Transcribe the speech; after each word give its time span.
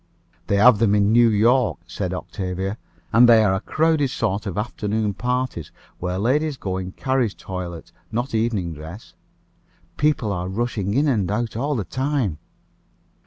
"They 0.47 0.55
have 0.55 0.79
them 0.79 0.95
in 0.95 1.11
New 1.11 1.29
York," 1.29 1.77
said 1.85 2.11
Octavia; 2.11 2.79
"and 3.13 3.29
they 3.29 3.43
are 3.43 3.53
a 3.53 3.59
crowded 3.61 4.09
sort 4.09 4.47
of 4.47 4.57
afternoon 4.57 5.13
parties, 5.13 5.71
where 5.99 6.17
ladies 6.17 6.57
go 6.57 6.77
in 6.77 6.93
carriage 6.93 7.37
toilet, 7.37 7.91
not 8.11 8.33
evening 8.33 8.73
dress. 8.73 9.13
People 9.97 10.31
are 10.31 10.49
rushing 10.49 10.95
in 10.95 11.07
and 11.07 11.29
out 11.29 11.55
all 11.55 11.75
the 11.75 11.83
time." 11.85 12.39